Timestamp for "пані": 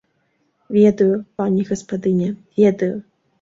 1.41-1.67